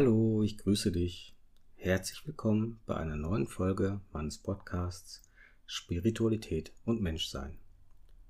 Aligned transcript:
Hallo, 0.00 0.44
ich 0.44 0.56
grüße 0.58 0.92
dich. 0.92 1.34
Herzlich 1.74 2.24
willkommen 2.24 2.78
bei 2.86 2.96
einer 2.96 3.16
neuen 3.16 3.48
Folge 3.48 4.00
meines 4.12 4.38
Podcasts 4.38 5.28
Spiritualität 5.66 6.72
und 6.84 7.02
Menschsein. 7.02 7.58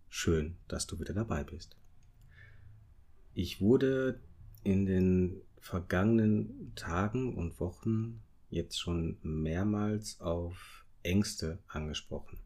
Schön, 0.08 0.56
dass 0.66 0.86
du 0.86 0.98
wieder 0.98 1.12
dabei 1.12 1.44
bist. 1.44 1.76
Ich 3.34 3.60
wurde 3.60 4.18
in 4.64 4.86
den 4.86 5.42
vergangenen 5.60 6.72
Tagen 6.74 7.34
und 7.34 7.60
Wochen 7.60 8.22
jetzt 8.48 8.80
schon 8.80 9.18
mehrmals 9.20 10.22
auf 10.22 10.86
Ängste 11.02 11.58
angesprochen. 11.68 12.38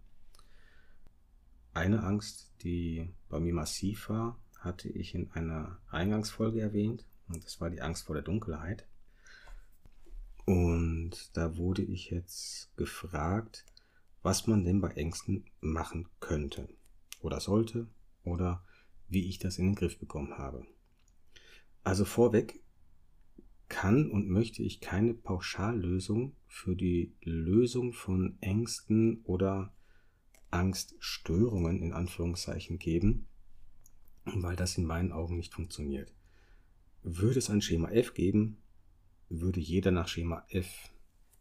Eine 1.74 2.02
Angst, 2.02 2.52
die 2.64 3.08
bei 3.28 3.38
mir 3.38 3.54
massiv 3.54 4.08
war, 4.08 4.36
hatte 4.58 4.88
ich 4.88 5.14
in 5.14 5.30
einer 5.30 5.78
Eingangsfolge 5.92 6.60
erwähnt, 6.60 7.04
und 7.28 7.44
das 7.44 7.60
war 7.60 7.70
die 7.70 7.82
Angst 7.82 8.06
vor 8.06 8.16
der 8.16 8.24
Dunkelheit. 8.24 8.84
Und 10.44 11.36
da 11.36 11.56
wurde 11.56 11.82
ich 11.82 12.10
jetzt 12.10 12.76
gefragt, 12.76 13.64
was 14.22 14.46
man 14.46 14.64
denn 14.64 14.80
bei 14.80 14.90
Ängsten 14.90 15.44
machen 15.60 16.08
könnte 16.20 16.68
oder 17.20 17.40
sollte 17.40 17.88
oder 18.24 18.64
wie 19.08 19.28
ich 19.28 19.38
das 19.38 19.58
in 19.58 19.66
den 19.66 19.74
Griff 19.74 19.98
bekommen 19.98 20.38
habe. 20.38 20.66
Also 21.84 22.04
vorweg 22.04 22.60
kann 23.68 24.10
und 24.10 24.28
möchte 24.28 24.62
ich 24.62 24.80
keine 24.80 25.14
Pauschallösung 25.14 26.36
für 26.46 26.76
die 26.76 27.14
Lösung 27.22 27.92
von 27.92 28.36
Ängsten 28.40 29.22
oder 29.24 29.74
Angststörungen 30.50 31.82
in 31.82 31.92
Anführungszeichen 31.92 32.78
geben, 32.78 33.26
weil 34.24 34.56
das 34.56 34.76
in 34.76 34.84
meinen 34.84 35.12
Augen 35.12 35.36
nicht 35.36 35.54
funktioniert. 35.54 36.14
Würde 37.02 37.38
es 37.38 37.50
ein 37.50 37.62
Schema 37.62 37.90
F 37.90 38.14
geben, 38.14 38.58
würde 39.40 39.60
jeder 39.60 39.90
nach 39.90 40.08
Schema 40.08 40.44
F 40.48 40.90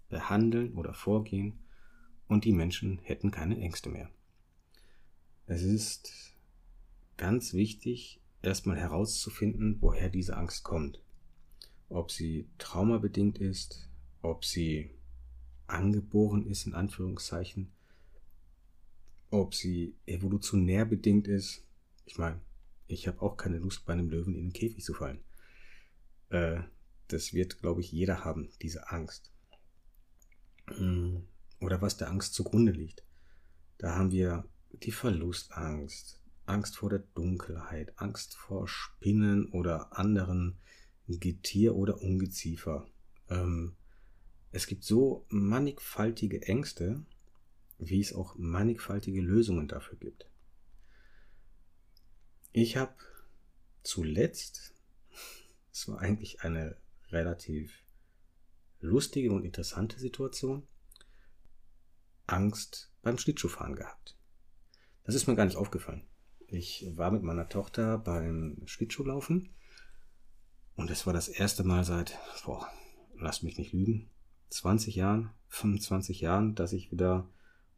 behandeln 0.09 0.73
oder 0.73 0.93
vorgehen 0.93 1.59
und 2.27 2.45
die 2.45 2.53
Menschen 2.53 2.99
hätten 2.99 3.31
keine 3.31 3.57
Ängste 3.59 3.89
mehr. 3.89 4.09
Es 5.48 5.63
ist 5.63 6.33
ganz 7.17 7.53
wichtig, 7.53 8.21
erstmal 8.41 8.77
herauszufinden, 8.77 9.77
woher 9.81 10.09
diese 10.09 10.37
Angst 10.37 10.63
kommt. 10.63 11.01
Ob 11.89 12.11
sie 12.11 12.48
traumabedingt 12.57 13.37
ist, 13.37 13.89
ob 14.21 14.45
sie 14.45 14.91
angeboren 15.67 16.45
ist, 16.45 16.65
in 16.67 16.73
Anführungszeichen, 16.73 17.71
ob 19.29 19.55
sie 19.55 19.95
evolutionär 20.05 20.85
bedingt 20.85 21.27
ist. 21.27 21.65
Ich 22.05 22.17
meine, 22.17 22.39
ich 22.87 23.07
habe 23.07 23.21
auch 23.21 23.37
keine 23.37 23.57
Lust, 23.57 23.85
bei 23.85 23.93
einem 23.93 24.09
Löwen 24.09 24.35
in 24.35 24.45
den 24.45 24.53
Käfig 24.53 24.83
zu 24.83 24.93
fallen. 24.93 25.20
Äh, 26.29 26.61
das 27.13 27.34
wird, 27.34 27.59
glaube 27.59 27.81
ich, 27.81 27.91
jeder 27.91 28.23
haben, 28.23 28.49
diese 28.62 28.90
Angst. 28.90 29.31
Mm, 30.77 31.17
oder 31.59 31.81
was 31.81 31.98
der 31.98 32.09
Angst 32.09 32.34
zugrunde 32.34 32.71
liegt. 32.71 33.04
Da 33.77 33.95
haben 33.95 34.12
wir 34.12 34.45
die 34.71 34.91
Verlustangst, 34.91 36.21
Angst 36.45 36.77
vor 36.77 36.89
der 36.89 37.04
Dunkelheit, 37.13 37.93
Angst 37.98 38.35
vor 38.35 38.67
Spinnen 38.67 39.49
oder 39.51 39.98
anderen 39.98 40.59
Getier 41.07 41.76
oder 41.76 42.01
Ungeziefer. 42.01 42.87
Ähm, 43.29 43.76
es 44.51 44.67
gibt 44.67 44.84
so 44.84 45.26
mannigfaltige 45.29 46.41
Ängste, 46.43 47.05
wie 47.77 48.01
es 48.01 48.13
auch 48.13 48.35
mannigfaltige 48.37 49.21
Lösungen 49.21 49.67
dafür 49.67 49.98
gibt. 49.98 50.29
Ich 52.51 52.77
habe 52.77 52.95
zuletzt, 53.84 54.76
es 55.71 55.87
war 55.87 55.99
eigentlich 55.99 56.41
eine 56.41 56.77
relativ 57.12 57.84
lustige 58.79 59.31
und 59.31 59.45
interessante 59.45 59.99
Situation. 59.99 60.67
Angst 62.27 62.91
beim 63.01 63.17
Schlittschuhfahren 63.17 63.76
gehabt. 63.76 64.17
Das 65.03 65.16
ist 65.16 65.27
mir 65.27 65.35
gar 65.35 65.45
nicht 65.45 65.57
aufgefallen. 65.57 66.07
Ich 66.47 66.85
war 66.95 67.11
mit 67.11 67.23
meiner 67.23 67.49
Tochter 67.49 67.97
beim 67.97 68.61
Schlittschuhlaufen 68.66 69.53
und 70.75 70.89
es 70.89 71.05
war 71.05 71.13
das 71.13 71.27
erste 71.27 71.63
Mal 71.63 71.83
seit, 71.83 72.17
boah, 72.45 72.67
lass 73.16 73.43
mich 73.43 73.57
nicht 73.57 73.73
lügen, 73.73 74.09
20 74.49 74.95
Jahren, 74.95 75.31
25 75.47 76.22
Jahren, 76.22 76.55
dass 76.55 76.73
ich 76.73 76.91
wieder 76.91 77.29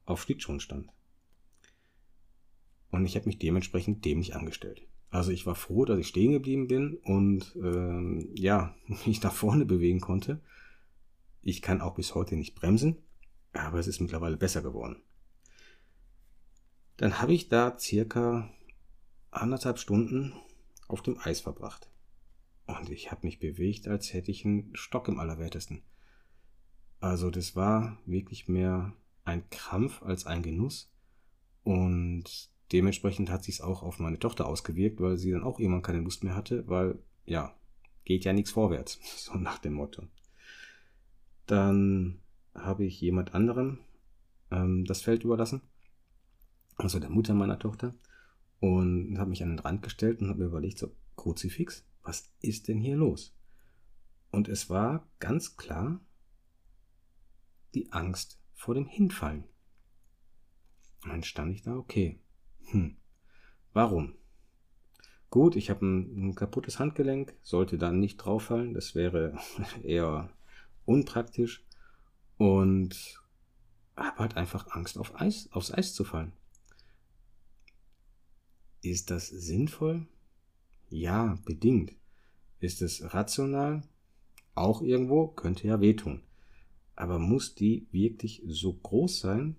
auf 0.06 0.22
Schlittschuhen 0.22 0.60
stand. 0.60 0.90
Und 2.90 3.06
ich 3.06 3.16
habe 3.16 3.26
mich 3.26 3.40
dementsprechend 3.40 4.06
dämlich 4.06 4.36
angestellt. 4.36 4.88
Also 5.14 5.30
ich 5.32 5.46
war 5.46 5.54
froh, 5.54 5.86
dass 5.86 6.00
ich 6.00 6.08
stehen 6.08 6.32
geblieben 6.32 6.68
bin 6.68 6.96
und 6.96 7.56
ähm, 7.56 8.32
ja, 8.34 8.76
mich 9.06 9.22
nach 9.22 9.32
vorne 9.32 9.64
bewegen 9.64 10.00
konnte. 10.00 10.42
Ich 11.44 11.62
kann 11.62 11.82
auch 11.82 11.94
bis 11.94 12.16
heute 12.16 12.36
nicht 12.36 12.56
bremsen, 12.56 12.98
aber 13.54 13.78
es 13.78 13.86
ist 13.86 14.00
mittlerweile 14.00 14.38
besser 14.38 14.64
geworden. 14.64 15.04
Dann 16.98 17.22
habe 17.22 17.32
ich 17.32 17.48
da 17.48 17.78
circa 17.78 18.50
anderthalb 19.30 19.78
Stunden 19.78 20.34
auf 20.88 21.04
dem 21.04 21.20
Eis 21.20 21.42
verbracht. 21.42 21.92
Und 22.66 22.90
ich 22.90 23.12
habe 23.12 23.28
mich 23.28 23.38
bewegt, 23.38 23.88
als 23.88 24.14
hätte 24.14 24.32
ich 24.32 24.46
einen 24.46 24.76
Stock 24.76 25.08
im 25.10 25.20
Allerwertesten. 25.20 25.84
Also 27.00 27.30
das 27.30 27.56
war 27.56 28.00
wirklich 28.08 28.48
mehr 28.48 28.94
ein 29.26 29.48
Krampf 29.52 30.02
als 30.02 30.26
ein 30.26 30.42
Genuss. 30.42 30.92
Und 31.64 32.52
dementsprechend 32.72 33.30
hat 33.30 33.44
sich 33.44 33.56
es 33.56 33.62
auch 33.62 33.84
auf 33.84 34.00
meine 34.00 34.20
Tochter 34.20 34.48
ausgewirkt, 34.48 35.00
weil 35.02 35.18
sie 35.18 35.32
dann 35.32 35.44
auch 35.44 35.60
irgendwann 35.60 35.82
keine 35.82 36.02
Lust 36.02 36.24
mehr 36.24 36.36
hatte, 36.36 36.68
weil 36.68 37.00
ja, 37.26 37.56
geht 38.06 38.26
ja 38.26 38.34
nichts 38.34 38.52
vorwärts, 38.52 39.00
so 39.18 39.36
nach 39.36 39.60
dem 39.60 39.74
Motto. 39.74 40.04
Dann 41.46 42.22
habe 42.56 42.86
ich 42.86 43.02
jemand 43.02 43.34
anderem 43.34 43.80
ähm, 44.52 44.86
das 44.86 45.02
Feld 45.02 45.24
überlassen, 45.24 45.62
also 46.76 47.00
der 47.00 47.10
Mutter 47.10 47.34
meiner 47.34 47.60
Tochter, 47.60 47.94
und 48.60 49.18
habe 49.18 49.32
mich 49.32 49.44
an 49.44 49.50
den 49.50 49.60
Rand 49.60 49.82
gestellt 49.82 50.22
und 50.22 50.30
habe 50.30 50.40
mir 50.40 50.46
überlegt, 50.46 50.78
so 50.78 50.96
Kruzifix, 51.16 51.86
was 52.02 52.32
ist 52.40 52.68
denn 52.68 52.80
hier 52.80 52.96
los? 52.96 53.36
Und 54.32 54.48
es 54.48 54.70
war 54.70 55.08
ganz 55.20 55.58
klar 55.58 56.00
die 57.74 57.92
Angst 57.92 58.40
vor 58.56 58.74
dem 58.74 58.88
Hinfallen. 58.88 59.44
Und 61.04 61.10
dann 61.10 61.24
stand 61.24 61.54
ich 61.54 61.62
da, 61.62 61.76
okay, 61.76 62.20
hm. 62.72 62.98
Warum? 63.74 64.16
Gut, 65.30 65.56
ich 65.56 65.70
habe 65.70 65.86
ein, 65.86 66.30
ein, 66.30 66.36
kaputtes 66.36 66.80
Handgelenk, 66.80 67.34
sollte 67.42 67.78
dann 67.78 68.00
nicht 68.00 68.18
drauffallen, 68.18 68.74
das 68.74 68.94
wäre 68.94 69.38
eher 69.84 70.30
unpraktisch 70.86 71.64
und 72.38 73.20
habe 73.96 74.20
halt 74.20 74.38
einfach 74.38 74.68
Angst 74.76 74.98
auf 74.98 75.20
Eis, 75.20 75.50
aufs 75.52 75.72
Eis 75.72 75.94
zu 75.94 76.04
fallen. 76.04 76.34
Ist 78.82 79.10
das 79.10 79.30
sinnvoll? 79.30 80.06
Ja, 80.90 81.40
bedingt. 81.46 81.94
Ist 82.60 82.82
es 82.82 83.14
rational? 83.14 83.82
Auch 84.56 84.82
irgendwo, 84.82 85.28
könnte 85.28 85.68
ja 85.68 85.82
wehtun. 85.82 86.22
Aber 86.96 87.18
muss 87.18 87.56
die 87.56 87.88
wirklich 87.92 88.44
so 88.46 88.74
groß 88.74 89.20
sein, 89.20 89.56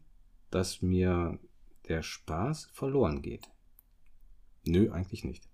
dass 0.51 0.83
mir 0.83 1.39
der 1.89 2.03
Spaß 2.03 2.71
verloren 2.73 3.23
geht. 3.23 3.49
Nö, 4.65 4.91
eigentlich 4.91 5.25
nicht. 5.25 5.49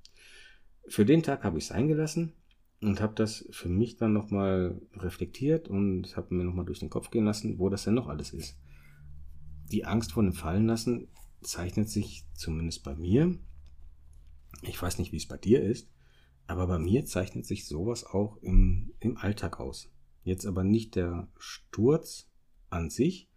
Für 0.87 1.05
den 1.05 1.23
Tag 1.23 1.45
habe 1.45 1.59
ich 1.59 1.65
es 1.65 1.73
eingelassen 1.73 2.33
und 2.81 3.01
habe 3.01 3.15
das 3.15 3.47
für 3.51 3.69
mich 3.69 3.97
dann 3.97 4.13
nochmal 4.13 4.81
reflektiert 4.95 5.69
und 5.69 6.17
habe 6.17 6.35
mir 6.35 6.45
nochmal 6.45 6.65
durch 6.65 6.81
den 6.81 6.91
Kopf 6.91 7.11
gehen 7.11 7.25
lassen, 7.25 7.59
wo 7.59 7.69
das 7.69 7.85
denn 7.85 7.95
noch 7.95 8.09
alles 8.09 8.33
ist. 8.33 8.59
Die 9.71 9.85
Angst 9.85 10.13
vor 10.13 10.23
dem 10.23 10.33
Fallenlassen 10.33 11.09
zeichnet 11.43 11.89
sich 11.89 12.25
zumindest 12.35 12.83
bei 12.83 12.95
mir, 12.95 13.39
ich 14.63 14.81
weiß 14.81 14.99
nicht, 14.99 15.13
wie 15.13 15.17
es 15.17 15.29
bei 15.29 15.37
dir 15.37 15.63
ist, 15.63 15.89
aber 16.47 16.67
bei 16.67 16.79
mir 16.79 17.05
zeichnet 17.05 17.47
sich 17.47 17.67
sowas 17.67 18.05
auch 18.05 18.37
im, 18.39 18.93
im 18.99 19.17
Alltag 19.17 19.61
aus. 19.61 19.91
Jetzt 20.23 20.47
aber 20.47 20.65
nicht 20.65 20.97
der 20.97 21.29
Sturz 21.39 22.29
an 22.69 22.91
sich, 22.91 23.30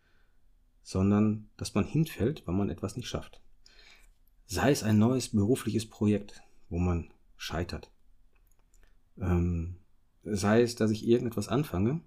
sondern 0.83 1.49
dass 1.57 1.73
man 1.73 1.85
hinfällt, 1.85 2.45
weil 2.45 2.55
man 2.55 2.69
etwas 2.69 2.95
nicht 2.95 3.07
schafft. 3.07 3.41
Sei 4.45 4.71
es 4.71 4.83
ein 4.83 4.99
neues 4.99 5.29
berufliches 5.29 5.89
Projekt, 5.89 6.43
wo 6.69 6.77
man 6.77 7.11
scheitert. 7.37 7.91
Ähm, 9.17 9.77
sei 10.23 10.61
es, 10.61 10.75
dass 10.75 10.91
ich 10.91 11.07
irgendetwas 11.07 11.47
anfange, 11.47 12.01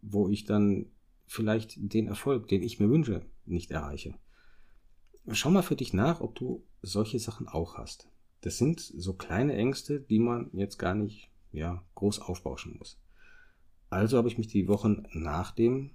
wo 0.00 0.28
ich 0.28 0.44
dann 0.44 0.86
vielleicht 1.26 1.74
den 1.76 2.06
Erfolg, 2.06 2.48
den 2.48 2.62
ich 2.62 2.80
mir 2.80 2.88
wünsche, 2.88 3.22
nicht 3.44 3.70
erreiche. 3.70 4.14
Schau 5.32 5.50
mal 5.50 5.62
für 5.62 5.76
dich 5.76 5.92
nach, 5.92 6.20
ob 6.20 6.34
du 6.34 6.64
solche 6.82 7.18
Sachen 7.18 7.48
auch 7.48 7.76
hast. 7.76 8.08
Das 8.40 8.58
sind 8.58 8.80
so 8.80 9.14
kleine 9.14 9.54
Ängste, 9.54 10.00
die 10.00 10.18
man 10.18 10.50
jetzt 10.52 10.78
gar 10.78 10.94
nicht 10.94 11.30
ja, 11.52 11.84
groß 11.94 12.20
aufbauschen 12.20 12.76
muss. 12.78 12.98
Also 13.90 14.16
habe 14.16 14.28
ich 14.28 14.38
mich 14.38 14.48
die 14.48 14.68
Wochen 14.68 15.04
nach 15.12 15.50
dem 15.50 15.90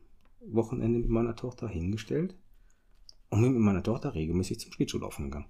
Wochenende 0.48 1.00
mit 1.00 1.10
meiner 1.10 1.36
Tochter 1.36 1.68
hingestellt 1.68 2.36
und 3.30 3.42
bin 3.42 3.54
mit 3.54 3.62
meiner 3.62 3.84
Tochter 3.84 4.14
regelmäßig 4.14 4.60
zum 4.60 4.72
Schlittschuhlaufen 4.72 5.26
gegangen. 5.26 5.50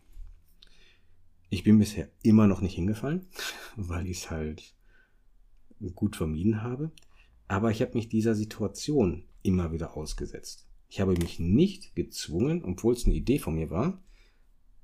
Ich 1.50 1.64
bin 1.64 1.78
bisher 1.78 2.10
immer 2.24 2.48
noch 2.48 2.62
nicht 2.62 2.76
hingefallen, 2.76 3.28
weil 3.76 4.08
ich 4.08 4.18
es 4.18 4.32
halt 4.32 4.76
gut 5.94 6.16
vermieden 6.16 6.64
habe. 6.64 6.92
Aber 7.48 7.72
ich 7.72 7.82
habe 7.82 7.94
mich 7.94 8.10
dieser 8.10 8.36
Situation 8.36 9.24
immer 9.44 9.72
wieder 9.72 9.96
ausgesetzt. 9.96 10.68
Ich 10.90 11.00
habe 11.00 11.14
mich 11.14 11.40
nicht 11.40 11.96
gezwungen, 11.96 12.64
obwohl 12.64 12.94
es 12.94 13.06
eine 13.06 13.16
Idee 13.16 13.40
von 13.40 13.56
mir 13.56 13.70
war, 13.70 14.02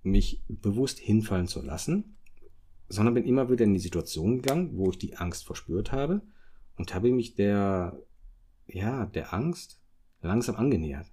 mich 0.03 0.41
bewusst 0.47 0.99
hinfallen 0.99 1.47
zu 1.47 1.61
lassen, 1.61 2.17
sondern 2.89 3.13
bin 3.13 3.23
immer 3.23 3.49
wieder 3.49 3.65
in 3.65 3.73
die 3.73 3.79
Situation 3.79 4.37
gegangen, 4.37 4.77
wo 4.77 4.89
ich 4.91 4.97
die 4.97 5.15
Angst 5.15 5.45
verspürt 5.45 5.91
habe 5.91 6.21
und 6.75 6.93
habe 6.93 7.11
mich 7.11 7.35
der, 7.35 7.97
ja, 8.67 9.05
der 9.05 9.33
Angst 9.33 9.80
langsam 10.21 10.55
angenähert. 10.55 11.11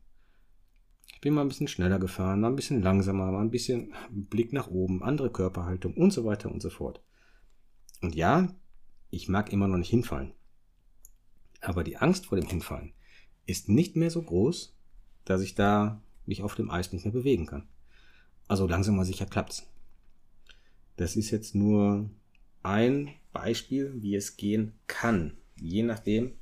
Ich 1.13 1.21
bin 1.21 1.35
mal 1.35 1.43
ein 1.43 1.49
bisschen 1.49 1.69
schneller 1.69 1.99
gefahren, 1.99 2.41
mal 2.41 2.49
ein 2.49 2.57
bisschen 2.57 2.83
langsamer, 2.83 3.33
mal 3.33 3.41
ein 3.41 3.51
bisschen 3.51 3.93
Blick 4.11 4.53
nach 4.53 4.69
oben, 4.69 5.03
andere 5.03 5.31
Körperhaltung 5.31 5.95
und 5.95 6.13
so 6.13 6.25
weiter 6.25 6.51
und 6.51 6.63
so 6.63 6.71
fort. 6.71 7.03
Und 8.01 8.15
ja, 8.15 8.55
ich 9.11 9.29
mag 9.29 9.53
immer 9.53 9.67
noch 9.67 9.79
nicht 9.79 9.91
hinfallen. 9.91 10.33
Aber 11.61 11.83
die 11.83 11.97
Angst 11.97 12.27
vor 12.27 12.39
dem 12.39 12.49
Hinfallen 12.49 12.93
ist 13.47 13.69
nicht 13.69 13.97
mehr 13.97 14.11
so 14.11 14.23
groß, 14.23 14.77
dass 15.25 15.41
ich 15.43 15.55
da 15.55 16.01
mich 16.25 16.43
auf 16.43 16.55
dem 16.55 16.71
Eis 16.71 16.93
nicht 16.93 17.05
mehr 17.05 17.13
bewegen 17.13 17.47
kann. 17.47 17.67
Also 18.47 18.67
langsam 18.67 18.97
mal 18.97 19.05
sicher 19.05 19.27
klappt's. 19.27 19.67
Das 20.97 21.17
ist 21.17 21.31
jetzt 21.31 21.55
nur 21.55 22.11
ein 22.63 23.11
Beispiel, 23.33 23.95
wie 24.03 24.15
es 24.15 24.37
gehen 24.37 24.75
kann. 24.87 25.37
Je 25.57 25.83
nachdem, 25.83 26.33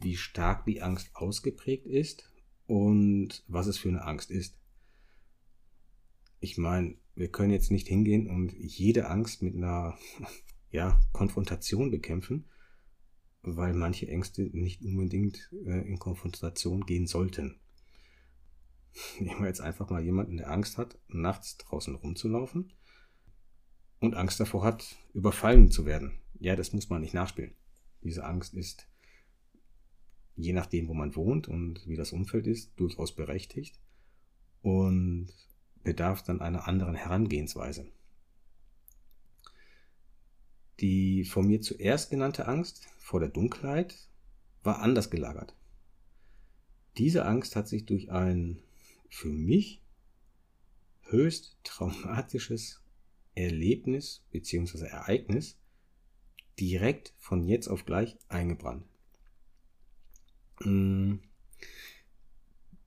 wie 0.00 0.16
stark 0.16 0.64
die 0.64 0.82
Angst 0.82 1.10
ausgeprägt 1.14 1.86
ist 1.86 2.30
und 2.66 3.44
was 3.48 3.66
es 3.66 3.78
für 3.78 3.88
eine 3.88 4.04
Angst 4.04 4.30
ist. 4.30 4.58
Ich 6.40 6.58
meine, 6.58 6.96
wir 7.14 7.28
können 7.28 7.52
jetzt 7.52 7.70
nicht 7.70 7.88
hingehen 7.88 8.28
und 8.28 8.52
jede 8.52 9.08
Angst 9.08 9.42
mit 9.42 9.54
einer 9.54 9.96
ja, 10.70 11.00
Konfrontation 11.12 11.90
bekämpfen, 11.90 12.46
weil 13.42 13.74
manche 13.74 14.08
Ängste 14.08 14.42
nicht 14.52 14.82
unbedingt 14.82 15.50
äh, 15.66 15.86
in 15.86 15.98
Konfrontation 15.98 16.86
gehen 16.86 17.06
sollten. 17.06 17.60
Nehmen 19.20 19.40
wir 19.40 19.48
jetzt 19.48 19.60
einfach 19.60 19.90
mal 19.90 20.02
jemanden, 20.02 20.36
der 20.36 20.50
Angst 20.50 20.78
hat, 20.78 20.98
nachts 21.08 21.56
draußen 21.58 21.94
rumzulaufen 21.94 22.72
und 24.00 24.14
Angst 24.14 24.40
davor 24.40 24.64
hat, 24.64 24.96
überfallen 25.12 25.70
zu 25.70 25.86
werden. 25.86 26.18
Ja, 26.38 26.56
das 26.56 26.72
muss 26.72 26.90
man 26.90 27.00
nicht 27.00 27.14
nachspielen. 27.14 27.54
Diese 28.02 28.24
Angst 28.24 28.54
ist, 28.54 28.88
je 30.36 30.52
nachdem, 30.52 30.88
wo 30.88 30.94
man 30.94 31.14
wohnt 31.14 31.48
und 31.48 31.86
wie 31.86 31.96
das 31.96 32.12
Umfeld 32.12 32.46
ist, 32.46 32.72
durchaus 32.76 33.14
berechtigt 33.14 33.78
und 34.62 35.28
bedarf 35.82 36.22
dann 36.22 36.40
einer 36.40 36.66
anderen 36.66 36.94
Herangehensweise. 36.94 37.86
Die 40.80 41.24
von 41.24 41.46
mir 41.46 41.60
zuerst 41.60 42.10
genannte 42.10 42.48
Angst 42.48 42.88
vor 42.98 43.20
der 43.20 43.28
Dunkelheit 43.28 44.08
war 44.62 44.80
anders 44.80 45.10
gelagert. 45.10 45.54
Diese 46.96 47.26
Angst 47.26 47.54
hat 47.54 47.68
sich 47.68 47.86
durch 47.86 48.10
ein 48.10 48.60
für 49.08 49.28
mich 49.28 49.82
höchst 51.02 51.58
traumatisches 51.62 52.82
Erlebnis 53.34 54.24
bzw. 54.30 54.86
Ereignis 54.86 55.58
direkt 56.58 57.12
von 57.18 57.44
jetzt 57.44 57.68
auf 57.68 57.84
gleich 57.84 58.16
eingebrannt. 58.28 58.84
Mm. 60.64 61.20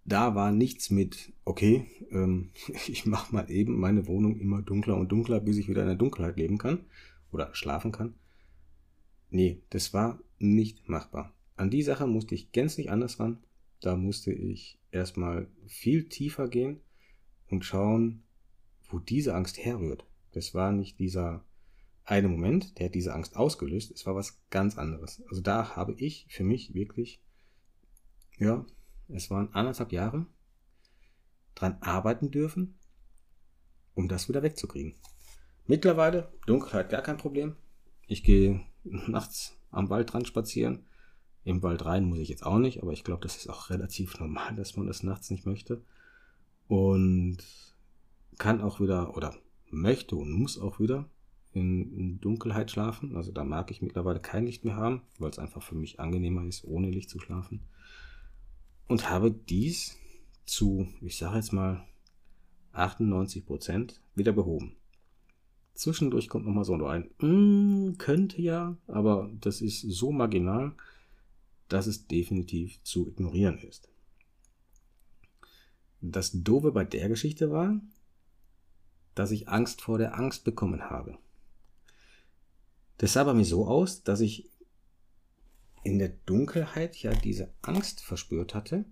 Da 0.06 0.36
war 0.36 0.52
nichts 0.52 0.90
mit, 0.90 1.34
okay, 1.44 1.86
ähm, 2.12 2.52
ich 2.88 3.06
mache 3.06 3.34
mal 3.34 3.52
eben 3.52 3.78
meine 3.80 4.08
Wohnung 4.08 4.40
immer 4.40 4.62
dunkler 4.62 4.98
und 4.98 5.12
dunkler, 5.12 5.40
bis 5.40 5.58
ich 5.58 5.68
wieder 5.68 5.82
in 5.82 5.90
der 5.90 5.98
Dunkelheit 5.98 6.38
leben 6.38 6.58
kann 6.58 6.86
oder 7.32 7.54
schlafen 7.54 7.92
kann. 7.92 8.14
Nee, 9.30 9.62
das 9.70 9.94
war 9.94 10.20
nicht 10.40 10.88
machbar. 10.88 11.34
An 11.58 11.70
die 11.70 11.82
Sache 11.82 12.08
musste 12.08 12.36
ich 12.36 12.52
gänzlich 12.52 12.90
anders 12.90 13.20
ran. 13.20 13.40
Da 13.82 13.96
musste 13.96 14.32
ich 14.32 14.80
erstmal 14.92 15.48
viel 15.66 16.08
tiefer 16.08 16.48
gehen 16.48 16.80
und 17.50 17.66
schauen, 17.66 18.24
wo 18.90 19.00
diese 19.00 19.36
Angst 19.36 19.58
herrührt. 19.58 20.06
Das 20.32 20.54
war 20.54 20.72
nicht 20.72 21.00
dieser 21.00 21.44
eine 22.06 22.30
Moment, 22.30 22.80
der 22.80 22.86
hat 22.86 22.96
diese 22.96 23.14
Angst 23.14 23.36
ausgelöst. 23.36 23.92
Es 23.92 24.06
war 24.06 24.16
was 24.16 24.40
ganz 24.50 24.78
anderes. 24.78 25.22
Also 25.30 25.42
da 25.42 25.76
habe 25.76 25.94
ich 25.98 26.26
für 26.30 26.44
mich 26.44 26.74
wirklich, 26.74 27.22
ja, 28.38 28.66
es 29.10 29.30
waren 29.30 29.54
anderthalb 29.54 29.92
Jahre 29.92 30.26
dran 31.56 31.78
arbeiten 31.82 32.30
dürfen, 32.32 32.78
um 33.96 34.08
das 34.08 34.30
wieder 34.30 34.44
wegzukriegen. 34.44 34.96
Mittlerweile, 35.66 36.32
Dunkelheit 36.46 36.90
gar 36.90 37.02
kein 37.02 37.18
Problem. 37.18 37.56
Ich 38.08 38.24
gehe 38.24 38.62
nachts 38.84 39.58
am 39.72 39.90
Waldrand 39.90 40.28
spazieren. 40.28 40.86
Im 41.44 41.64
Wald 41.64 41.86
rein 41.86 42.06
muss 42.06 42.20
ich 42.20 42.30
jetzt 42.30 42.46
auch 42.46 42.60
nicht, 42.60 42.82
aber 42.82 42.92
ich 42.92 43.04
glaube, 43.04 43.22
das 43.22 43.38
ist 43.38 43.50
auch 43.50 43.70
relativ 43.70 44.20
normal, 44.20 44.56
dass 44.56 44.76
man 44.76 44.88
das 44.88 45.04
nachts 45.04 45.30
nicht 45.30 45.46
möchte. 45.46 45.82
Und 46.68 47.38
kann 48.38 48.62
auch 48.62 48.80
wieder 48.80 49.16
oder 49.16 49.34
möchte 49.70 50.16
und 50.16 50.32
muss 50.32 50.60
auch 50.60 50.80
wieder 50.80 51.10
in, 51.54 52.20
Dunkelheit 52.20 52.72
schlafen. 52.72 53.16
Also 53.16 53.32
da 53.32 53.44
mag 53.44 53.72
ich 53.72 53.82
mittlerweile 53.82 54.20
kein 54.20 54.46
Licht 54.46 54.66
mehr 54.66 54.76
haben, 54.76 55.02
weil 55.20 55.30
es 55.30 55.40
einfach 55.40 55.64
für 55.64 55.76
mich 55.76 56.00
angenehmer 56.00 56.46
ist, 56.46 56.66
ohne 56.66 56.90
Licht 56.90 57.10
zu 57.10 57.20
schlafen. 57.20 57.62
Und 58.88 59.10
habe 59.10 59.32
dies 59.32 59.98
zu, 60.46 60.88
ich 61.02 61.18
sage 61.18 61.38
jetzt 61.38 61.54
mal, 61.54 61.86
98 62.72 63.46
Prozent 63.46 64.00
wieder 64.16 64.32
behoben. 64.32 64.76
Zwischendurch 65.74 66.30
kommt 66.30 66.46
nochmal 66.46 66.64
so 66.64 66.74
ein, 66.86 67.10
mm, 67.20 67.98
könnte 67.98 68.42
ja, 68.42 68.78
aber 68.88 69.30
das 69.42 69.62
ist 69.62 69.82
so 69.82 70.12
marginal, 70.12 70.74
dass 71.70 71.88
es 71.88 72.08
definitiv 72.08 72.82
zu 72.84 73.08
ignorieren 73.08 73.60
ist. 73.60 73.90
Das 76.02 76.32
Doofe 76.34 76.72
bei 76.72 76.84
der 76.84 77.10
Geschichte 77.10 77.52
war, 77.52 77.80
dass 79.16 79.32
ich 79.32 79.50
Angst 79.50 79.82
vor 79.82 79.98
der 79.98 80.18
Angst 80.18 80.44
bekommen 80.44 80.90
habe. 80.90 81.18
Das 82.98 83.14
sah 83.14 83.24
bei 83.24 83.34
mir 83.34 83.46
so 83.46 83.68
aus, 83.68 84.04
dass 84.04 84.22
ich 84.22 84.50
in 85.84 86.00
der 86.00 86.10
Dunkelheit 86.10 86.96
ja 86.98 87.14
diese 87.14 87.54
Angst 87.62 88.02
verspürt 88.02 88.54
hatte, 88.54 88.86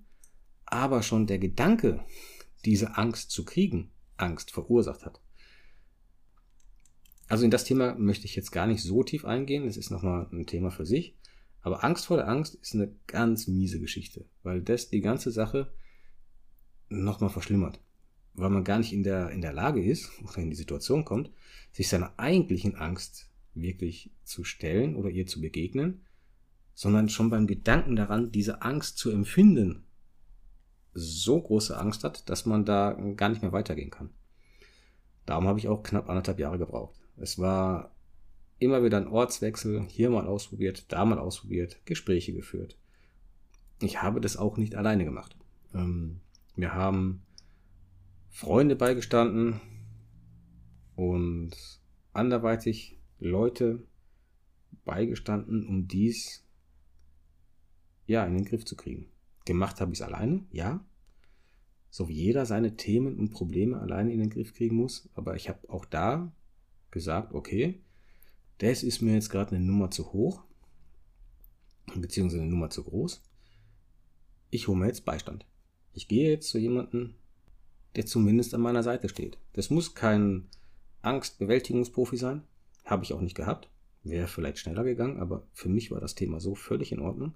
aber 0.66 1.04
schon 1.04 1.28
der 1.28 1.40
Gedanke, 1.40 2.04
diese 2.64 2.98
Angst 2.98 3.32
zu 3.32 3.46
kriegen, 3.46 3.92
Angst 4.18 4.52
verursacht 4.52 5.06
hat. 5.06 5.22
Also 7.28 7.44
in 7.44 7.52
das 7.52 7.64
Thema 7.64 7.96
möchte 7.96 8.26
ich 8.26 8.36
jetzt 8.36 8.52
gar 8.52 8.68
nicht 8.68 8.84
so 8.84 9.04
tief 9.04 9.26
eingehen, 9.26 9.66
das 9.66 9.78
ist 9.78 9.90
nochmal 9.90 10.28
ein 10.32 10.46
Thema 10.46 10.70
für 10.70 10.86
sich. 10.86 11.16
Aber 11.62 11.84
Angst 11.84 12.06
vor 12.06 12.18
der 12.18 12.28
Angst 12.28 12.56
ist 12.56 12.76
eine 12.76 12.94
ganz 13.08 13.48
miese 13.48 13.80
Geschichte, 13.80 14.26
weil 14.44 14.62
das 14.62 14.90
die 14.90 15.02
ganze 15.02 15.32
Sache 15.32 15.74
nochmal 16.90 17.32
verschlimmert. 17.32 17.80
Weil 18.36 18.52
man 18.52 18.64
gar 18.64 18.78
nicht 18.78 18.94
in 18.94 19.02
der, 19.02 19.32
in 19.32 19.42
der 19.42 19.54
Lage 19.54 19.84
ist 19.84 20.12
oder 20.24 20.38
in 20.38 20.52
die 20.52 20.56
Situation 20.56 21.06
kommt, 21.06 21.32
sich 21.72 21.90
seiner 21.90 22.14
eigentlichen 22.18 22.76
Angst 22.76 23.32
wirklich 23.56 24.12
zu 24.24 24.44
stellen 24.44 24.96
oder 24.96 25.10
ihr 25.10 25.26
zu 25.26 25.42
begegnen, 25.42 26.06
sondern 26.76 27.10
schon 27.10 27.30
beim 27.30 27.48
Gedanken 27.48 27.96
daran, 27.96 28.32
diese 28.32 28.62
Angst 28.62 28.98
zu 28.98 29.10
empfinden, 29.10 29.86
so 30.94 31.42
große 31.42 31.78
Angst 31.78 32.04
hat, 32.04 32.30
dass 32.30 32.46
man 32.46 32.66
da 32.66 32.94
gar 33.16 33.30
nicht 33.30 33.42
mehr 33.42 33.54
weitergehen 33.54 33.90
kann. 33.90 34.12
Darum 35.26 35.48
habe 35.48 35.58
ich 35.58 35.68
auch 35.68 35.82
knapp 35.82 36.10
anderthalb 36.10 36.38
Jahre 36.38 36.60
gebraucht. 36.60 36.96
Es 37.18 37.40
war 37.40 37.96
immer 38.60 38.84
wieder 38.84 38.98
ein 38.98 39.08
Ortswechsel, 39.08 39.86
hier 39.88 40.10
mal 40.10 40.28
ausprobiert, 40.28 40.92
da 40.92 41.04
mal 41.06 41.18
ausprobiert, 41.18 41.80
Gespräche 41.86 42.34
geführt. 42.34 42.78
Ich 43.82 44.02
habe 44.02 44.22
das 44.22 44.38
auch 44.38 44.58
nicht 44.58 44.76
alleine 44.76 45.06
gemacht. 45.06 45.36
Ähm, 45.74 46.20
wir 46.56 46.74
haben 46.74 47.24
Freunde 48.30 48.76
beigestanden 48.76 49.62
und 50.96 51.52
anderweitig 52.14 52.98
Leute 53.20 53.84
beigestanden, 54.86 55.66
um 55.66 55.88
dies 55.88 56.45
ja 58.06 58.26
in 58.26 58.34
den 58.34 58.46
Griff 58.46 58.66
zu 58.66 58.76
kriegen. 58.76 59.08
Gemacht 59.46 59.82
habe 59.82 59.94
ich 59.94 60.00
es 60.00 60.06
alleine, 60.06 60.44
ja. 60.52 60.84
So 61.90 62.10
wie 62.10 62.14
jeder 62.14 62.46
seine 62.46 62.76
Themen 62.76 63.18
und 63.18 63.32
Probleme 63.32 63.80
alleine 63.80 64.12
in 64.12 64.20
den 64.20 64.30
Griff 64.30 64.54
kriegen 64.54 64.76
muss. 64.76 65.10
Aber 65.14 65.36
ich 65.36 65.48
habe 65.48 65.70
auch 65.70 65.86
da 65.86 66.32
gesagt, 66.92 67.34
okay, 67.34 67.82
das 68.58 68.84
ist 68.84 69.02
mir 69.02 69.14
jetzt 69.14 69.30
gerade 69.30 69.56
eine 69.56 69.66
Nummer 69.66 69.92
zu 69.92 70.14
hoch, 70.14 70.44
beziehungsweise 71.96 72.42
eine 72.42 72.52
Nummer 72.52 72.70
zu 72.70 72.84
groß. 72.84 73.22
Ich 74.50 74.68
hole 74.68 74.78
mir 74.78 74.88
jetzt 74.88 75.06
Beistand. 75.06 75.46
Ich 75.94 76.08
gehe 76.08 76.30
jetzt 76.30 76.50
zu 76.50 76.58
jemandem, 76.58 77.16
der 77.96 78.06
zumindest 78.06 78.54
an 78.54 78.62
meiner 78.62 78.84
Seite 78.84 79.10
steht. 79.10 79.38
Das 79.54 79.70
muss 79.70 79.96
kein 79.96 80.48
Angstbewältigungsprofi 81.02 82.18
sein. 82.18 82.44
Habe 82.84 83.04
ich 83.04 83.14
auch 83.14 83.22
nicht 83.22 83.36
gehabt. 83.36 83.70
Wäre 84.04 84.28
vielleicht 84.28 84.60
schneller 84.60 84.84
gegangen, 84.84 85.20
aber 85.20 85.48
für 85.54 85.70
mich 85.70 85.92
war 85.92 86.00
das 86.00 86.16
Thema 86.16 86.40
so 86.40 86.56
völlig 86.56 86.92
in 86.92 87.00
Ordnung. 87.00 87.34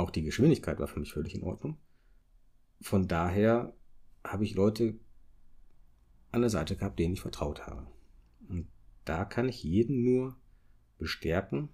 Auch 0.00 0.10
die 0.10 0.22
Geschwindigkeit 0.22 0.78
war 0.78 0.88
für 0.88 0.98
mich 0.98 1.12
völlig 1.12 1.34
in 1.34 1.42
Ordnung. 1.42 1.76
Von 2.80 3.06
daher 3.06 3.74
habe 4.24 4.44
ich 4.44 4.54
Leute 4.54 4.98
an 6.32 6.40
der 6.40 6.48
Seite 6.48 6.74
gehabt, 6.74 6.98
denen 6.98 7.12
ich 7.12 7.20
vertraut 7.20 7.66
habe. 7.66 7.86
Und 8.48 8.66
da 9.04 9.26
kann 9.26 9.46
ich 9.46 9.62
jeden 9.62 10.02
nur 10.02 10.36
bestärken, 10.98 11.68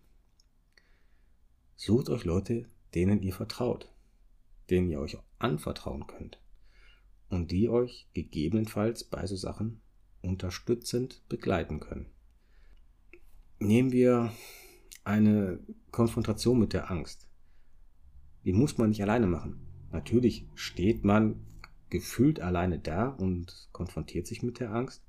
Sucht 1.77 2.09
euch 2.09 2.25
Leute, 2.25 2.69
denen 2.97 3.23
ihr 3.23 3.33
vertraut, 3.33 3.95
denen 4.71 4.91
ihr 4.91 4.99
euch 4.99 5.19
anvertrauen 5.39 6.09
könnt 6.09 6.41
und 7.29 7.53
die 7.53 7.69
euch 7.69 8.09
gegebenenfalls 8.13 9.05
bei 9.05 9.25
so 9.27 9.37
Sachen 9.37 9.83
unterstützend 10.21 11.23
begleiten 11.29 11.79
können. 11.79 12.07
Nehmen 13.61 13.93
wir 13.93 14.33
eine 15.05 15.61
Konfrontation 15.93 16.59
mit 16.59 16.73
der 16.73 16.91
Angst. 16.91 17.29
Die 18.47 18.53
muss 18.53 18.79
man 18.79 18.91
nicht 18.91 19.03
alleine 19.03 19.27
machen. 19.27 19.59
Natürlich 19.91 20.47
steht 20.55 21.05
man 21.05 21.45
gefühlt 21.91 22.39
alleine 22.39 22.79
da 22.79 23.09
und 23.09 23.69
konfrontiert 23.73 24.29
sich 24.29 24.45
mit 24.45 24.61
der 24.61 24.73
Angst. 24.73 25.05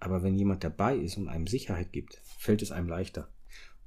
Aber 0.00 0.22
wenn 0.22 0.34
jemand 0.34 0.64
dabei 0.64 0.96
ist 0.96 1.18
und 1.18 1.28
einem 1.28 1.46
Sicherheit 1.46 1.92
gibt, 1.92 2.22
fällt 2.38 2.62
es 2.62 2.72
einem 2.72 2.88
leichter. 2.88 3.30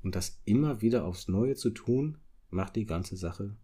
Und 0.03 0.15
das 0.15 0.41
immer 0.45 0.81
wieder 0.83 1.05
aufs 1.05 1.27
Neue 1.27 1.55
zu 1.55 1.71
tun, 1.71 2.19
macht 2.51 2.75
die 2.75 2.85
ganze 2.85 3.17
Sache 3.17 3.57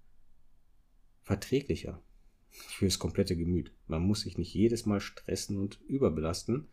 verträglicher 1.21 2.01
fürs 2.49 2.97
komplette 2.97 3.37
Gemüt. 3.37 3.71
Man 3.85 4.01
muss 4.01 4.21
sich 4.21 4.39
nicht 4.39 4.53
jedes 4.55 4.87
Mal 4.87 4.99
stressen 4.99 5.57
und 5.57 5.79
überbelasten, 5.87 6.69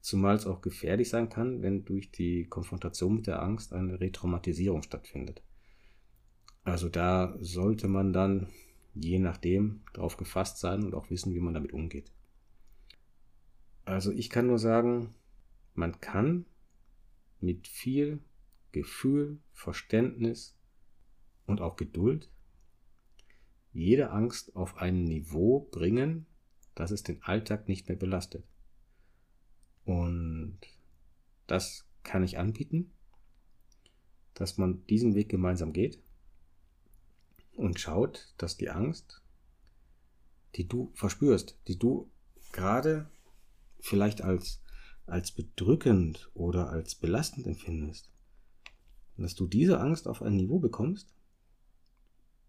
zumal 0.00 0.34
es 0.34 0.46
auch 0.46 0.60
gefährlich 0.60 1.08
sein 1.08 1.28
kann, 1.28 1.62
wenn 1.62 1.84
durch 1.84 2.10
die 2.10 2.46
Konfrontation 2.46 3.14
mit 3.14 3.28
der 3.28 3.42
Angst 3.42 3.72
eine 3.72 4.00
Retraumatisierung 4.00 4.82
stattfindet. 4.82 5.42
Also 6.66 6.88
da 6.88 7.36
sollte 7.38 7.86
man 7.86 8.12
dann 8.12 8.48
je 8.92 9.20
nachdem 9.20 9.82
darauf 9.92 10.16
gefasst 10.16 10.58
sein 10.58 10.82
und 10.82 10.94
auch 10.94 11.10
wissen, 11.10 11.32
wie 11.32 11.38
man 11.38 11.54
damit 11.54 11.72
umgeht. 11.72 12.10
Also 13.84 14.10
ich 14.10 14.30
kann 14.30 14.48
nur 14.48 14.58
sagen, 14.58 15.14
man 15.74 16.00
kann 16.00 16.44
mit 17.40 17.68
viel 17.68 18.18
Gefühl, 18.72 19.38
Verständnis 19.52 20.58
und 21.46 21.60
auch 21.60 21.76
Geduld 21.76 22.32
jede 23.72 24.10
Angst 24.10 24.56
auf 24.56 24.76
ein 24.76 25.04
Niveau 25.04 25.68
bringen, 25.70 26.26
dass 26.74 26.90
es 26.90 27.04
den 27.04 27.22
Alltag 27.22 27.68
nicht 27.68 27.86
mehr 27.86 27.96
belastet. 27.96 28.44
Und 29.84 30.58
das 31.46 31.86
kann 32.02 32.24
ich 32.24 32.38
anbieten, 32.38 32.90
dass 34.34 34.58
man 34.58 34.84
diesen 34.88 35.14
Weg 35.14 35.28
gemeinsam 35.28 35.72
geht 35.72 36.00
und 37.56 37.80
schaut, 37.80 38.34
dass 38.38 38.56
die 38.56 38.70
Angst, 38.70 39.22
die 40.54 40.68
du 40.68 40.92
verspürst, 40.94 41.58
die 41.68 41.78
du 41.78 42.10
gerade 42.52 43.10
vielleicht 43.80 44.22
als, 44.22 44.62
als 45.06 45.32
bedrückend 45.32 46.30
oder 46.34 46.70
als 46.70 46.94
belastend 46.94 47.46
empfindest, 47.46 48.10
dass 49.16 49.34
du 49.34 49.46
diese 49.46 49.80
Angst 49.80 50.08
auf 50.08 50.22
ein 50.22 50.36
Niveau 50.36 50.58
bekommst, 50.58 51.14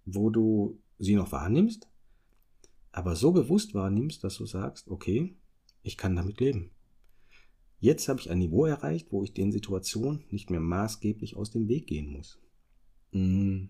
wo 0.06 0.30
du 0.30 0.82
sie 1.00 1.16
noch 1.16 1.32
wahrnimmst, 1.32 1.88
aber 2.92 3.16
so 3.16 3.32
bewusst 3.32 3.74
wahrnimmst, 3.74 4.24
dass 4.24 4.38
du 4.38 4.46
sagst, 4.46 4.88
okay, 4.88 5.36
ich 5.84 5.98
kann 5.98 6.16
damit 6.16 6.40
leben. 6.40 6.72
Jetzt 7.80 8.08
habe 8.10 8.20
ich 8.20 8.30
ein 8.30 8.40
Niveau 8.40 8.66
erreicht, 8.66 9.12
wo 9.12 9.24
ich 9.24 9.34
den 9.34 9.52
Situationen 9.52 10.24
nicht 10.32 10.50
mehr 10.50 10.60
maßgeblich 10.60 11.36
aus 11.36 11.52
dem 11.52 11.68
Weg 11.68 11.88
gehen 11.88 12.12
muss. 12.12 12.40
Hm. 13.12 13.70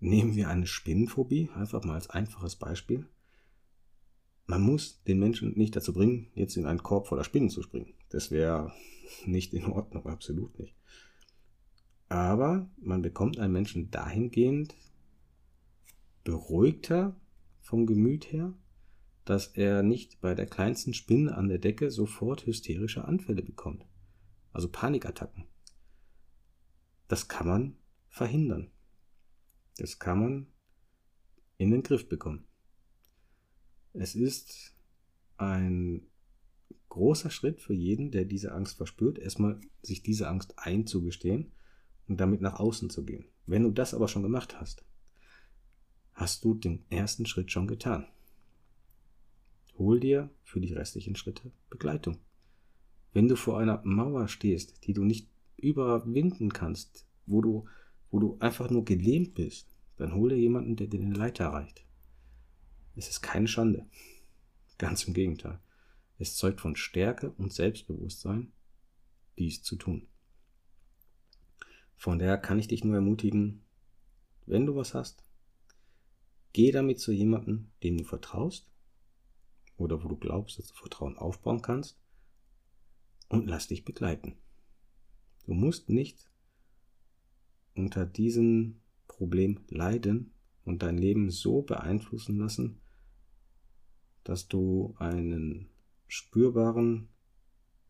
Nehmen 0.00 0.34
wir 0.34 0.48
eine 0.48 0.66
Spinnenphobie, 0.66 1.50
einfach 1.54 1.84
mal 1.84 1.94
als 1.94 2.08
einfaches 2.08 2.56
Beispiel. 2.56 3.06
Man 4.46 4.62
muss 4.62 5.02
den 5.04 5.18
Menschen 5.18 5.52
nicht 5.56 5.76
dazu 5.76 5.92
bringen, 5.92 6.30
jetzt 6.34 6.56
in 6.56 6.66
einen 6.66 6.82
Korb 6.82 7.06
voller 7.06 7.22
Spinnen 7.22 7.50
zu 7.50 7.62
springen. 7.62 7.92
Das 8.08 8.30
wäre 8.30 8.72
nicht 9.26 9.52
in 9.52 9.66
Ordnung, 9.66 10.06
absolut 10.06 10.58
nicht. 10.58 10.74
Aber 12.08 12.68
man 12.80 13.02
bekommt 13.02 13.38
einen 13.38 13.52
Menschen 13.52 13.90
dahingehend 13.90 14.74
beruhigter 16.24 17.14
vom 17.60 17.86
Gemüt 17.86 18.32
her, 18.32 18.54
dass 19.24 19.48
er 19.48 19.82
nicht 19.82 20.20
bei 20.20 20.34
der 20.34 20.46
kleinsten 20.46 20.94
Spinne 20.94 21.36
an 21.36 21.48
der 21.48 21.58
Decke 21.58 21.90
sofort 21.90 22.46
hysterische 22.46 23.04
Anfälle 23.04 23.42
bekommt. 23.42 23.86
Also 24.52 24.68
Panikattacken. 24.68 25.44
Das 27.06 27.28
kann 27.28 27.46
man 27.46 27.76
verhindern. 28.08 28.70
Das 29.80 29.98
kann 29.98 30.20
man 30.20 30.46
in 31.56 31.70
den 31.70 31.82
Griff 31.82 32.06
bekommen. 32.06 32.44
Es 33.94 34.14
ist 34.14 34.76
ein 35.38 36.02
großer 36.90 37.30
Schritt 37.30 37.62
für 37.62 37.72
jeden, 37.72 38.10
der 38.10 38.26
diese 38.26 38.52
Angst 38.52 38.76
verspürt, 38.76 39.18
erstmal 39.18 39.58
sich 39.80 40.02
diese 40.02 40.28
Angst 40.28 40.58
einzugestehen 40.58 41.52
und 42.08 42.20
damit 42.20 42.42
nach 42.42 42.60
außen 42.60 42.90
zu 42.90 43.06
gehen. 43.06 43.24
Wenn 43.46 43.62
du 43.62 43.70
das 43.70 43.94
aber 43.94 44.06
schon 44.06 44.22
gemacht 44.22 44.60
hast, 44.60 44.84
hast 46.12 46.44
du 46.44 46.52
den 46.52 46.84
ersten 46.90 47.24
Schritt 47.24 47.50
schon 47.50 47.66
getan. 47.66 48.06
Hol 49.78 49.98
dir 49.98 50.28
für 50.42 50.60
die 50.60 50.74
restlichen 50.74 51.16
Schritte 51.16 51.52
Begleitung. 51.70 52.18
Wenn 53.14 53.28
du 53.28 53.36
vor 53.36 53.58
einer 53.58 53.80
Mauer 53.82 54.28
stehst, 54.28 54.86
die 54.86 54.92
du 54.92 55.04
nicht 55.04 55.30
überwinden 55.56 56.52
kannst, 56.52 57.06
wo 57.24 57.40
du, 57.40 57.66
wo 58.10 58.18
du 58.18 58.36
einfach 58.40 58.70
nur 58.70 58.84
gelähmt 58.84 59.34
bist, 59.34 59.68
dann 59.96 60.14
hol 60.14 60.30
dir 60.30 60.38
jemanden, 60.38 60.76
der 60.76 60.86
dir 60.86 61.00
eine 61.00 61.14
Leiter 61.14 61.48
reicht. 61.48 61.84
Es 62.96 63.08
ist 63.08 63.22
keine 63.22 63.48
Schande. 63.48 63.86
Ganz 64.78 65.04
im 65.04 65.14
Gegenteil. 65.14 65.60
Es 66.18 66.36
zeugt 66.36 66.60
von 66.60 66.76
Stärke 66.76 67.30
und 67.32 67.52
Selbstbewusstsein, 67.52 68.52
dies 69.38 69.62
zu 69.62 69.76
tun. 69.76 70.06
Von 71.96 72.18
daher 72.18 72.38
kann 72.38 72.58
ich 72.58 72.68
dich 72.68 72.82
nur 72.84 72.94
ermutigen, 72.94 73.62
wenn 74.46 74.66
du 74.66 74.74
was 74.74 74.94
hast, 74.94 75.22
geh 76.52 76.70
damit 76.72 76.98
zu 76.98 77.12
jemandem, 77.12 77.70
dem 77.82 77.98
du 77.98 78.04
vertraust 78.04 78.70
oder 79.76 80.02
wo 80.02 80.08
du 80.08 80.16
glaubst, 80.16 80.58
dass 80.58 80.68
du 80.68 80.74
Vertrauen 80.74 81.16
aufbauen 81.16 81.62
kannst 81.62 81.98
und 83.28 83.46
lass 83.46 83.68
dich 83.68 83.84
begleiten. 83.84 84.36
Du 85.44 85.54
musst 85.54 85.88
nicht 85.88 86.29
unter 87.74 88.06
diesem 88.06 88.80
Problem 89.06 89.60
leiden 89.68 90.32
und 90.64 90.82
dein 90.82 90.98
Leben 90.98 91.30
so 91.30 91.62
beeinflussen 91.62 92.38
lassen, 92.38 92.80
dass 94.24 94.48
du 94.48 94.94
einen 94.98 95.68
spürbaren 96.06 97.08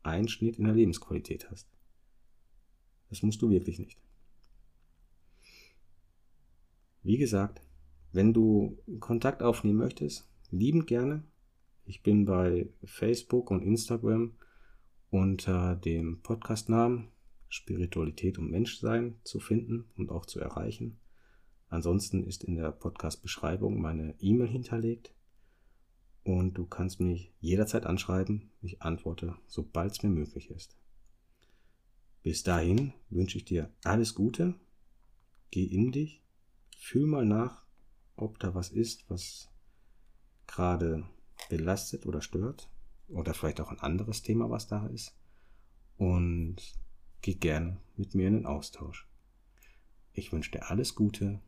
Einschnitt 0.02 0.58
in 0.58 0.64
der 0.64 0.74
Lebensqualität 0.74 1.50
hast. 1.50 1.68
Das 3.08 3.22
musst 3.22 3.42
du 3.42 3.50
wirklich 3.50 3.78
nicht. 3.78 4.00
Wie 7.02 7.18
gesagt, 7.18 7.60
wenn 8.12 8.32
du 8.32 8.78
Kontakt 9.00 9.42
aufnehmen 9.42 9.78
möchtest, 9.78 10.28
liebend 10.50 10.86
gerne 10.86 11.24
ich 11.90 12.04
bin 12.04 12.24
bei 12.24 12.68
Facebook 12.84 13.50
und 13.50 13.64
Instagram 13.64 14.36
unter 15.10 15.74
dem 15.74 16.22
Podcastnamen 16.22 17.08
Spiritualität 17.50 18.38
und 18.38 18.50
Menschsein 18.50 19.20
zu 19.24 19.40
finden 19.40 19.84
und 19.96 20.10
auch 20.10 20.24
zu 20.24 20.40
erreichen. 20.40 20.98
Ansonsten 21.68 22.24
ist 22.24 22.44
in 22.44 22.54
der 22.54 22.70
Podcast-Beschreibung 22.72 23.80
meine 23.80 24.14
E-Mail 24.20 24.48
hinterlegt 24.48 25.12
und 26.24 26.54
du 26.54 26.66
kannst 26.66 27.00
mich 27.00 27.32
jederzeit 27.40 27.86
anschreiben. 27.86 28.50
Ich 28.62 28.82
antworte, 28.82 29.36
sobald 29.46 29.92
es 29.92 30.02
mir 30.02 30.10
möglich 30.10 30.50
ist. 30.50 30.76
Bis 32.22 32.42
dahin 32.42 32.92
wünsche 33.08 33.38
ich 33.38 33.44
dir 33.44 33.72
alles 33.84 34.14
Gute. 34.14 34.54
Geh 35.50 35.64
in 35.64 35.90
dich. 35.90 36.22
Fühl 36.78 37.06
mal 37.06 37.24
nach, 37.24 37.64
ob 38.16 38.38
da 38.38 38.54
was 38.54 38.70
ist, 38.70 39.08
was 39.08 39.48
gerade 40.46 41.04
belastet 41.48 42.06
oder 42.06 42.20
stört. 42.20 42.70
Oder 43.08 43.34
vielleicht 43.34 43.60
auch 43.60 43.70
ein 43.70 43.80
anderes 43.80 44.22
Thema, 44.22 44.50
was 44.50 44.68
da 44.68 44.86
ist. 44.86 45.16
Und 45.96 46.56
geh 47.22 47.34
gerne 47.34 47.78
mit 47.96 48.14
mir 48.14 48.28
in 48.28 48.34
den 48.34 48.46
Austausch. 48.46 49.06
Ich 50.12 50.32
wünsche 50.32 50.52
dir 50.52 50.70
alles 50.70 50.94
Gute. 50.94 51.40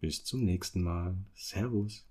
Bis 0.00 0.24
zum 0.24 0.44
nächsten 0.44 0.82
Mal. 0.82 1.16
Servus. 1.34 2.06